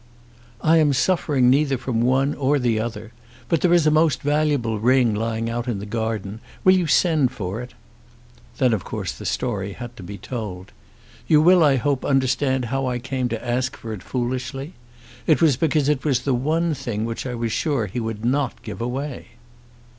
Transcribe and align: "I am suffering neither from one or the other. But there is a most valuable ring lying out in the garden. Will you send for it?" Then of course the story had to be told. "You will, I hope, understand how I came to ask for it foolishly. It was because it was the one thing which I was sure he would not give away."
"I 0.63 0.77
am 0.77 0.93
suffering 0.93 1.47
neither 1.51 1.77
from 1.77 2.01
one 2.01 2.33
or 2.33 2.57
the 2.57 2.79
other. 2.79 3.11
But 3.47 3.61
there 3.61 3.71
is 3.71 3.85
a 3.85 3.91
most 3.91 4.23
valuable 4.23 4.79
ring 4.79 5.13
lying 5.13 5.47
out 5.47 5.67
in 5.67 5.77
the 5.77 5.85
garden. 5.85 6.39
Will 6.63 6.73
you 6.75 6.87
send 6.87 7.31
for 7.31 7.61
it?" 7.61 7.75
Then 8.57 8.73
of 8.73 8.83
course 8.83 9.11
the 9.11 9.27
story 9.27 9.73
had 9.73 9.95
to 9.97 10.01
be 10.01 10.17
told. 10.17 10.71
"You 11.27 11.39
will, 11.39 11.63
I 11.63 11.75
hope, 11.75 12.03
understand 12.03 12.65
how 12.65 12.87
I 12.87 12.97
came 12.97 13.29
to 13.29 13.47
ask 13.47 13.77
for 13.77 13.93
it 13.93 14.01
foolishly. 14.01 14.73
It 15.27 15.39
was 15.39 15.55
because 15.55 15.87
it 15.87 16.03
was 16.03 16.21
the 16.21 16.33
one 16.33 16.73
thing 16.73 17.05
which 17.05 17.27
I 17.27 17.35
was 17.35 17.51
sure 17.51 17.85
he 17.85 17.99
would 17.99 18.25
not 18.25 18.63
give 18.63 18.81
away." 18.81 19.27